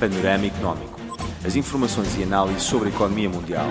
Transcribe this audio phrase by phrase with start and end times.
[0.00, 0.98] Panorama Económico.
[1.44, 3.66] As informações e análises sobre a economia mundial,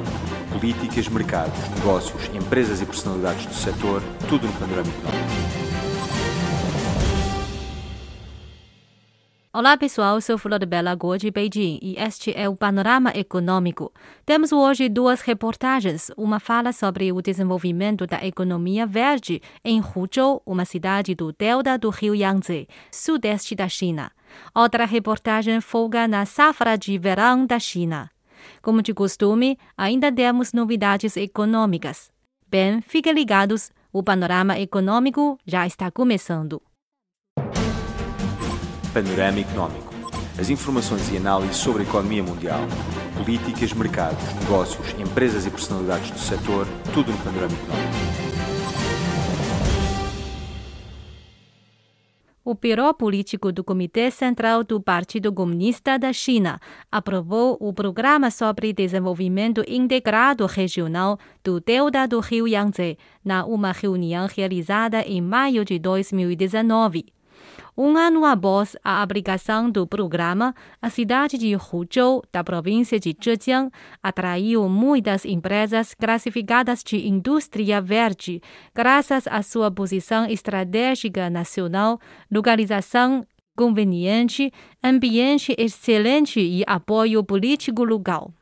[0.52, 5.39] políticas, mercados, negócios, empresas e personalidades do setor, tudo no Panorama Económico.
[9.52, 13.91] Olá pessoal, sou Flor de Bela Guo de Beijing e este é o Panorama Econômico.
[14.23, 16.11] Temos hoje duas reportagens.
[16.16, 21.89] Uma fala sobre o desenvolvimento da economia verde em Huzhou, uma cidade do delta do
[21.89, 24.11] rio Yangtze, sudeste da China.
[24.54, 28.10] Outra reportagem folga na safra de verão da China.
[28.61, 32.11] Como de costume, ainda temos novidades econômicas.
[32.47, 36.61] Bem, fiquem ligados, o panorama econômico já está começando.
[38.94, 39.94] Panorama Económico.
[40.39, 42.61] As informações e análises sobre a economia mundial,
[43.17, 48.28] políticas, mercados, negócios, empresas e personalidades do setor, tudo no Panorama Económico.
[52.44, 56.58] O Biro Político do Comitê Central do Partido Comunista da China
[56.89, 64.25] aprovou o Programa sobre Desenvolvimento Integrado Regional do Delta do Rio Yangtze na uma reunião
[64.25, 67.19] realizada em maio de 2019.
[67.78, 73.72] Um ano após a aplicação do programa, a cidade de Huzhou, da província de Zhejiang,
[74.03, 78.41] atraiu muitas empresas classificadas de indústria verde,
[78.75, 82.00] graças à sua posição estratégica nacional,
[82.31, 83.25] localização
[83.56, 84.52] conveniente,
[84.84, 88.34] ambiente excelente e apoio político local.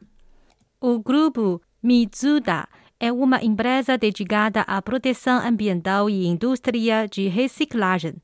[0.79, 2.67] O grupo Mizuda
[2.99, 8.15] é uma empresa dedicada à proteção ambiental e indústria de reciclagem.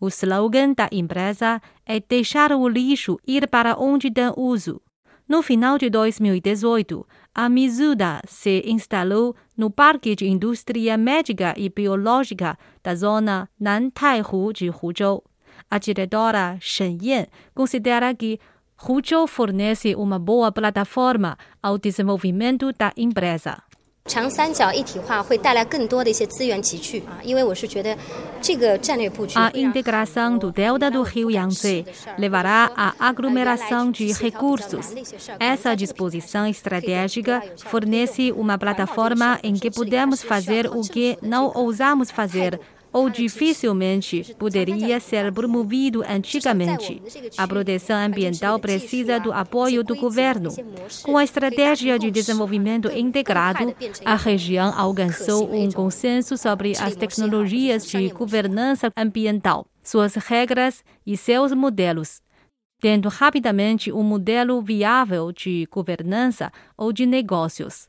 [0.00, 4.80] O slogan da empresa é deixar o lixo ir para onde tem uso.
[5.28, 12.56] No final de 2018, a Mizuda se instalou no Parque de Indústria Médica e Biológica
[12.82, 15.22] da zona Nantaihu de Huzhou.
[15.70, 18.40] A diretora Shen Yan considera que
[18.82, 23.67] Huzhou fornece uma boa plataforma ao desenvolvimento da empresa.
[24.07, 27.97] 长三角一体化会带来更多的一些资源集聚啊，因为我是觉得
[28.41, 29.39] 这个战略布局。
[29.39, 31.85] A integração do delta do rio Yangtze
[32.17, 34.93] levará à aglomeração de recursos.
[35.39, 42.59] Essa disposição estratégica fornece uma plataforma em que podemos fazer o que não ousamos fazer
[42.92, 47.02] ou dificilmente poderia ser promovido antigamente.
[47.36, 50.50] A proteção ambiental precisa do apoio do governo.
[51.02, 58.08] Com a estratégia de desenvolvimento integrado, a região alcançou um consenso sobre as tecnologias de
[58.08, 62.22] governança ambiental, suas regras e seus modelos.
[62.80, 67.88] Tendo rapidamente um modelo viável de governança ou de negócios.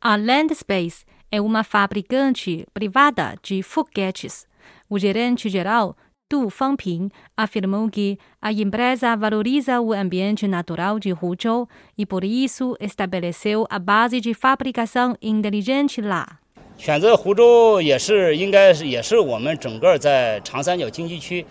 [0.00, 4.46] A Landspace é uma fabricante privada de foguetes.
[4.88, 5.96] O gerente-geral,
[6.30, 12.76] Du Fangping, afirmou que a empresa valoriza o ambiente natural de Huzhou e, por isso,
[12.80, 16.38] estabeleceu a base de fabricação inteligente lá.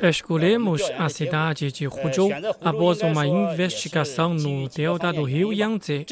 [0.01, 6.05] Escolhemos a cidade de Huzhou após uma investigação no delta do rio Yangtze.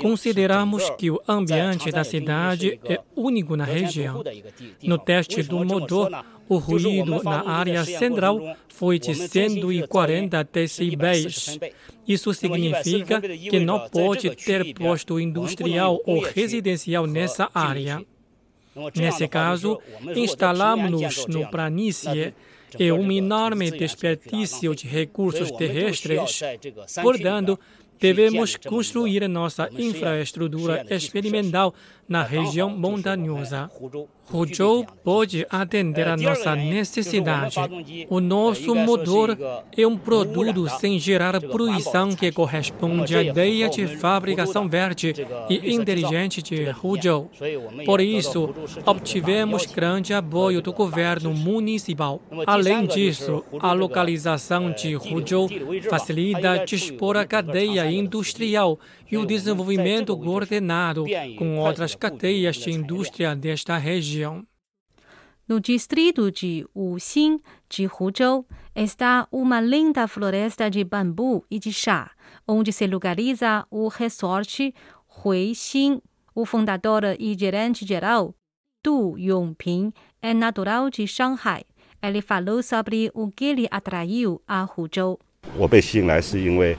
[0.00, 4.22] Consideramos que o ambiente da cidade é único na região.
[4.82, 6.10] No teste do motor,
[6.48, 11.58] o ruído na área central foi de 140 decibéis.
[12.06, 18.04] Isso significa que não pode ter posto industrial ou residencial nessa área.
[18.94, 19.80] Nesse caso,
[20.14, 22.34] instalamos-nos no planície.
[22.78, 26.40] É um enorme desperdício de recursos terrestres.
[27.02, 27.58] Portanto,
[28.02, 31.72] devemos construir nossa infraestrutura experimental
[32.08, 33.70] na região montanhosa.
[34.32, 37.56] Huzhou pode atender a nossa necessidade.
[38.08, 39.36] O nosso motor
[39.76, 45.14] é um produto sem gerar poluição que corresponde à ideia de fabricação verde
[45.50, 47.30] e inteligente de Huzhou.
[47.84, 48.54] Por isso,
[48.86, 52.20] obtivemos grande apoio do governo municipal.
[52.46, 55.48] Além disso, a localização de Huzhou
[55.90, 58.79] facilita dispor a cadeia industrial
[59.11, 61.05] e o desenvolvimento coordenado
[61.37, 64.45] com outras cadeias de indústria desta região.
[65.47, 67.39] No distrito de Wuxing,
[67.69, 68.45] de Huzhou,
[68.75, 72.11] está uma linda floresta de bambu e de chá,
[72.45, 74.73] onde se localiza o resort
[75.23, 76.01] Huixing.
[76.35, 78.35] O fundador e gerente-geral,
[78.83, 81.63] Du Yongping, é natural de Shanghai.
[82.03, 85.19] Ele falou sobre o que lhe atraiu a Huzhou.
[85.55, 86.77] 我被吸引来是因为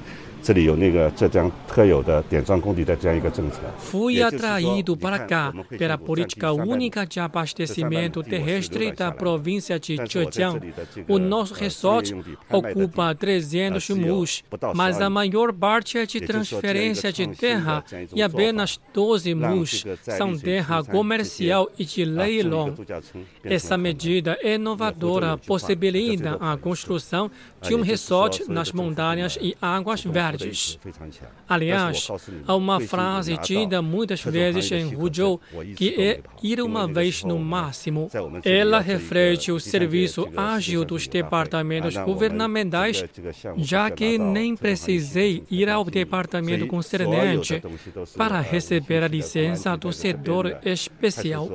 [3.80, 10.74] Fui atraído para cá pela política única de abastecimento terrestre da província de Zhejiang.
[11.08, 12.14] O nosso resort
[12.52, 14.44] ocupa 300 mus,
[14.76, 20.84] mas a maior parte é de transferência de terra e apenas 12 mus são terra
[20.84, 22.76] comercial e de leilão.
[23.44, 27.32] Essa medida inovadora possibilita a construção
[27.62, 30.33] de um resort nas montanhas e águas verdes.
[31.48, 32.08] Aliás,
[32.48, 35.40] há uma frase dita muitas vezes em Huzhou
[35.76, 38.10] que é ir uma vez no máximo.
[38.44, 43.04] Ela reflete o serviço ágil dos departamentos governamentais,
[43.58, 47.62] já que nem precisei ir ao departamento concernente
[48.18, 51.50] para receber a licença do setor especial.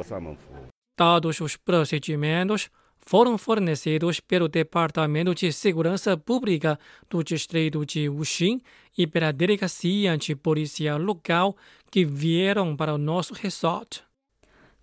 [0.98, 2.70] Dados os procedimentos,
[3.08, 6.78] foram fornecidos pelo Departamento de Segurança Pública
[7.08, 8.60] do Distrito de Wuxing
[8.98, 11.56] e pela Delegacia de Polícia Local
[11.90, 14.02] que vieram para o nosso resort.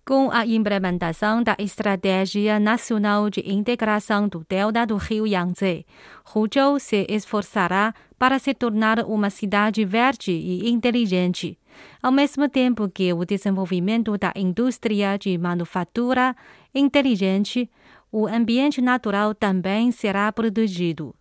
[0.04, 5.86] Com a implementação da Estratégia Nacional de Integração do Delta do Rio Yangtze,
[6.34, 11.56] Huzhou se esforçará para se tornar uma cidade verde e inteligente,
[12.02, 16.34] ao mesmo tempo que o desenvolvimento da indústria de manufatura
[16.74, 17.70] inteligente
[18.18, 21.14] o ambiente natural também será protegido.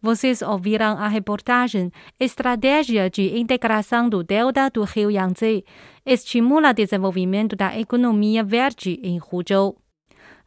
[0.00, 5.62] Vocês ouviram a reportagem Estratégia de Integração do Delta do Rio Yangtze
[6.06, 9.76] estimula o desenvolvimento da economia verde em Huzhou.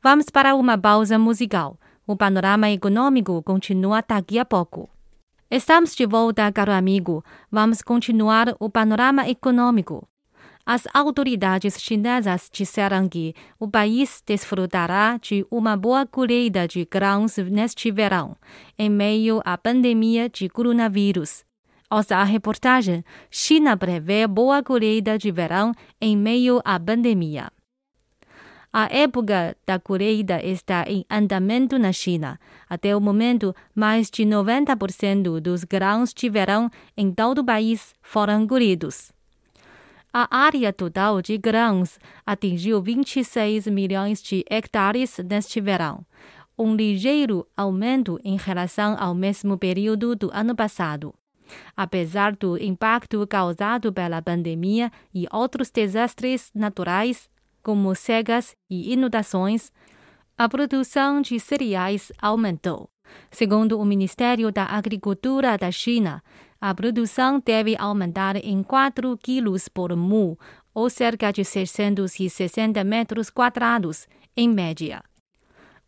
[0.01, 1.79] Vamos para uma pausa musical.
[2.07, 4.89] O panorama econômico continua daqui a pouco.
[5.47, 7.23] Estamos de volta, caro amigo.
[7.51, 10.07] Vamos continuar o panorama econômico.
[10.65, 17.91] As autoridades chinesas disseram que o país desfrutará de uma boa colheita de grãos neste
[17.91, 18.37] verão,
[18.79, 21.43] em meio à pandemia de coronavírus.
[21.91, 27.51] Ouça a reportagem: China prevê boa colheita de verão em meio à pandemia.
[28.71, 32.39] A época da colheita está em andamento na China.
[32.67, 38.47] Até o momento, mais de 90% dos grãos de verão em todo o país foram
[38.47, 39.12] colhidos.
[40.15, 46.05] A área total de grãos atingiu 26 milhões de hectares neste verão,
[46.55, 51.15] um ligeiro aumento em relação ao mesmo período do ano passado.
[51.75, 57.27] Apesar do impacto causado pela pandemia e outros desastres naturais,
[57.63, 59.71] como secas e inundações,
[60.37, 62.87] a produção de cereais aumentou.
[63.31, 66.23] Segundo o Ministério da Agricultura da China,
[66.65, 70.39] a produção deve aumentar em 4 quilos por mu,
[70.73, 75.03] ou cerca de 660 metros quadrados, em média.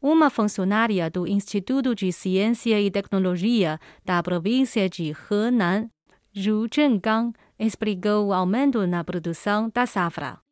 [0.02, 5.90] Uma funcionária do Instituto de Ciência e Tecnologia da província de Henan,
[6.38, 10.45] Zhu Zhenggang, explicou o aumento na produção da safra.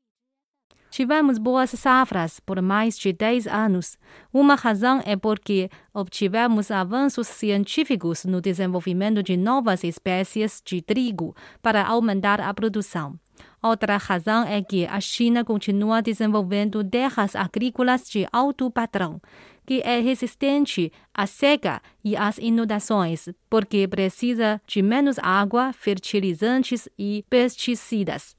[0.94, 3.98] Tivemos boas safras por mais de 10 anos.
[4.31, 11.84] Uma razão é porque obtivemos avanços científicos no desenvolvimento de novas espécies de trigo para
[11.84, 13.19] aumentar a produção.
[13.60, 19.19] Outra razão é que a China continua desenvolvendo terras agrícolas de alto padrão,
[19.66, 27.25] que é resistente à seca e às inundações, porque precisa de menos água, fertilizantes e
[27.31, 28.36] pesticidas.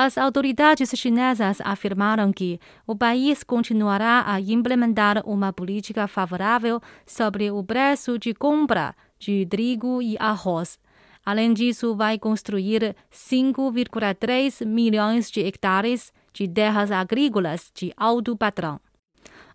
[0.00, 7.64] As autoridades chinesas afirmaram que o país continuará a implementar uma política favorável sobre o
[7.64, 10.78] preço de compra de trigo e arroz.
[11.26, 18.80] Além disso, vai construir 5,3 milhões de hectares de terras agrícolas de alto padrão.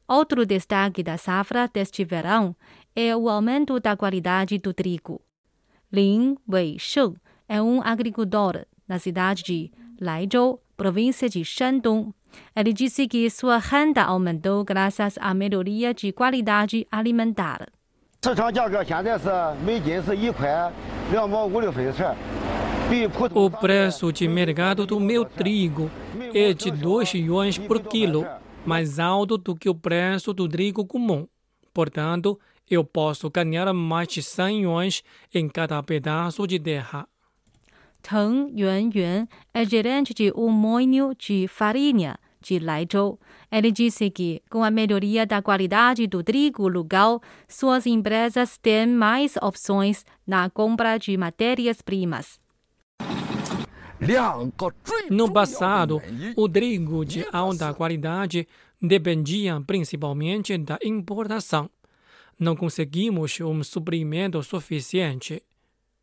[0.05, 2.53] Outro destaque da safra deste verão
[2.93, 5.21] é o aumento da qualidade do trigo.
[5.89, 7.15] Lin Weisheng
[7.47, 12.13] é um agricultor na cidade de Laizhou, província de Shandong.
[12.55, 17.67] Ele disse que sua renda aumentou graças à melhoria de qualidade alimentar.
[23.33, 25.91] O preço de mercado do meu trigo
[26.33, 28.25] é de 2 yuans por quilo,
[28.65, 31.27] mais alto do que o preço do trigo comum.
[31.73, 37.07] Portanto, eu posso ganhar mais de 100 yuans em cada pedaço de terra.
[38.03, 43.17] Teng Yuanyuan é gerente de um moinho de farinha de Laizhou.
[43.49, 49.37] Ele disse que, com a melhoria da qualidade do trigo local, suas empresas têm mais
[49.37, 52.41] opções na compra de matérias-primas.
[55.09, 56.01] No passado,
[56.35, 58.45] o trigo de alta qualidade
[58.81, 61.69] dependia principalmente da importação.
[62.37, 65.41] Não conseguimos um suprimento suficiente.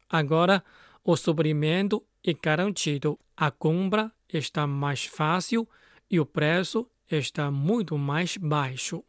[0.09, 0.64] Agora,
[1.04, 5.69] o suprimento é garantido, a compra está mais fácil
[6.11, 9.02] e o preço está muito mais baixo.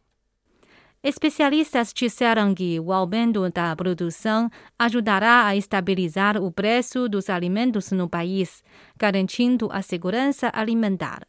[1.03, 8.07] Especialistas disseram que o aumento da produção ajudará a estabilizar o preço dos alimentos no
[8.07, 8.63] país,
[8.97, 11.27] garantindo a segurança alimentar.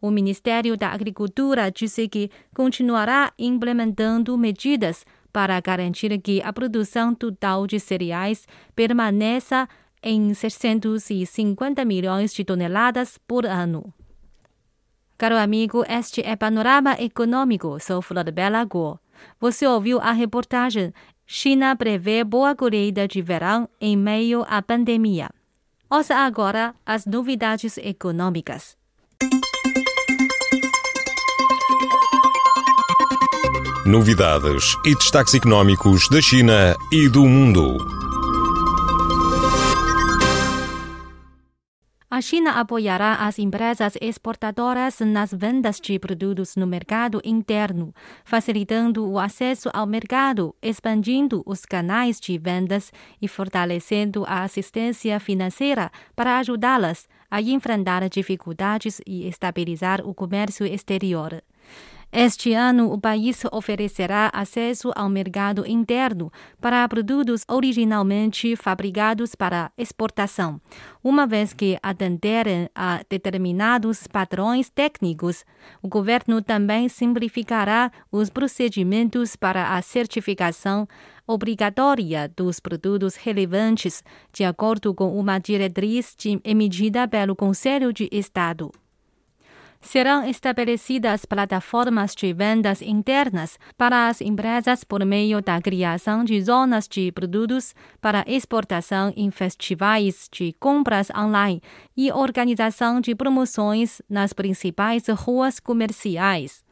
[0.00, 7.66] O Ministério da Agricultura disse que continuará implementando medidas para garantir que a produção total
[7.66, 9.68] de cereais permaneça
[10.02, 13.92] em 650 milhões de toneladas por ano.
[15.16, 17.78] Caro amigo, este é Panorama Econômico.
[17.78, 18.98] Sou Flor Bela Guo.
[19.38, 20.92] Você ouviu a reportagem
[21.26, 25.30] China prevê boa colheita de verão em meio à pandemia.
[25.88, 28.76] Ouça agora as novidades econômicas.
[33.86, 38.01] Novidades e destaques económicos da China e do mundo.
[42.22, 47.92] China apoiará as empresas exportadoras nas vendas de produtos no mercado interno,
[48.24, 55.90] facilitando o acesso ao mercado, expandindo os canais de vendas e fortalecendo a assistência financeira
[56.14, 61.42] para ajudá-las a enfrentar dificuldades e estabilizar o comércio exterior.
[62.14, 70.60] Este ano, o país oferecerá acesso ao mercado interno para produtos originalmente fabricados para exportação,
[71.02, 75.42] uma vez que atenderem a determinados padrões técnicos.
[75.80, 80.86] O governo também simplificará os procedimentos para a certificação
[81.26, 86.14] obrigatória dos produtos relevantes, de acordo com uma diretriz
[86.44, 88.70] emitida pelo Conselho de Estado
[89.82, 96.86] serão estabelecidas plataformas de vendas internas para as empresas por meio da criação de zonas
[96.88, 101.60] de produtos para exportação em festivais de compras online
[101.96, 106.64] e organização de promoções nas principais ruas comerciais.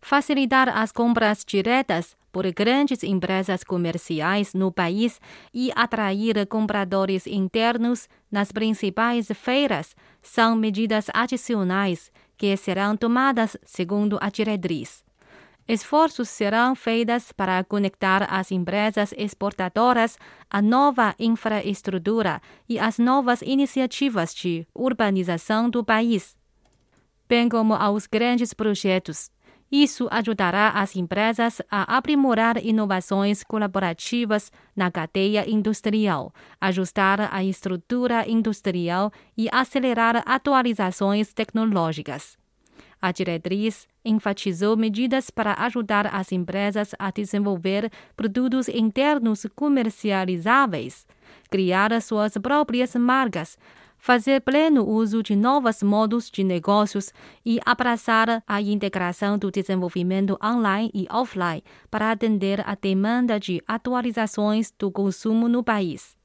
[0.00, 5.20] Facilitar as compras diretas por grandes empresas comerciais no país
[5.54, 12.10] e atrair compradores internos nas principais feiras são medidas adicionais
[12.42, 15.04] que serão tomadas segundo a diretriz.
[15.68, 20.18] Esforços serão feitos para conectar as empresas exportadoras
[20.50, 26.36] à nova infraestrutura e às novas iniciativas de urbanização do país,
[27.28, 29.30] bem como aos grandes projetos.
[29.72, 39.10] Isso ajudará as empresas a aprimorar inovações colaborativas na cadeia industrial, ajustar a estrutura industrial
[39.34, 42.36] e acelerar atualizações tecnológicas.
[43.00, 51.06] A diretriz enfatizou medidas para ajudar as empresas a desenvolver produtos internos comercializáveis,
[51.50, 53.58] criar suas próprias marcas,
[54.02, 57.12] fazer pleno uso de novos modos de negócios
[57.46, 64.74] e abraçar a integração do desenvolvimento online e offline para atender a demanda de atualizações
[64.76, 66.16] do consumo no país.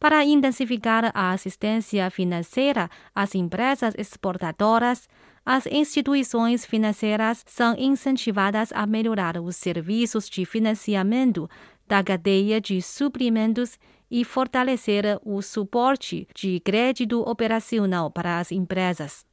[0.00, 5.06] Para intensificar a assistência financeira às empresas exportadoras,
[5.44, 11.46] as instituições financeiras são incentivadas a melhorar os serviços de financiamento
[11.86, 13.78] da cadeia de suprimentos
[14.12, 19.24] e fortalecer o suporte de crédito operacional para as empresas.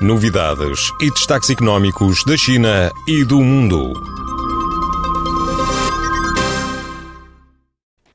[0.00, 3.92] Novidades e destaques económicos da China e do mundo.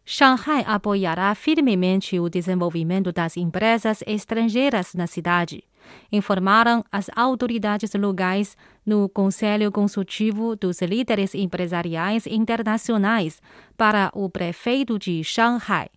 [0.04, 5.64] Shanghai apoiará firmemente o desenvolvimento das empresas estrangeiras na cidade,
[6.12, 13.42] informaram as autoridades locais no Conselho Consultivo dos Líderes Empresariais Internacionais
[13.78, 15.90] para o prefeito de Shanghai,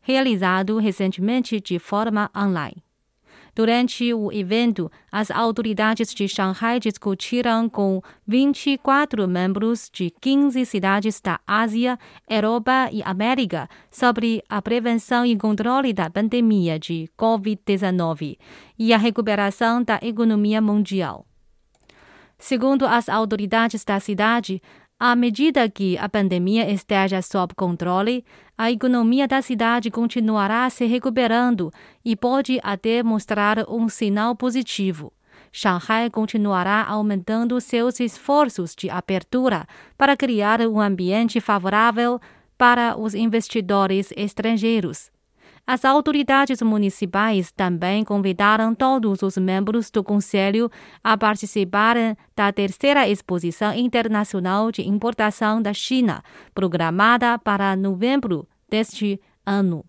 [0.00, 2.82] realizado recentemente de forma online.
[3.54, 11.38] Durante o evento, as autoridades de Shanghai discutiram com 24 membros de 15 cidades da
[11.46, 18.38] Ásia, Europa e América sobre a prevenção e controle da pandemia de Covid-19
[18.78, 21.26] e a recuperação da economia mundial.
[22.38, 24.60] Segundo as autoridades da cidade,
[25.04, 28.24] à medida que a pandemia esteja sob controle,
[28.56, 31.72] a economia da cidade continuará se recuperando
[32.04, 35.12] e pode até mostrar um sinal positivo.
[35.50, 39.66] Shanghai continuará aumentando seus esforços de abertura
[39.98, 42.20] para criar um ambiente favorável
[42.56, 45.11] para os investidores estrangeiros.
[45.64, 50.68] As autoridades municipais também convidaram todos os membros do Conselho
[51.04, 59.84] a participarem da terceira exposição internacional de importação da China, programada para novembro deste ano.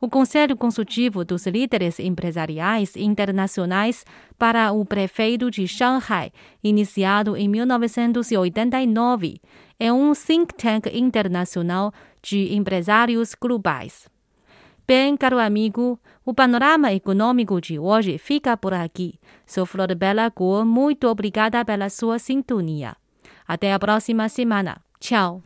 [0.00, 4.04] O Conselho Consultivo dos Líderes Empresariais Internacionais
[4.36, 9.40] para o Prefeito de Shanghai, iniciado em 1989,
[9.78, 14.12] é um think tank internacional de empresários globais.
[14.86, 19.18] Bem, caro amigo, o panorama econômico de hoje fica por aqui.
[19.46, 22.94] Sou Flor Bela Guo, muito obrigada pela sua sintonia.
[23.48, 24.76] Até a próxima semana.
[25.00, 25.42] Tchau.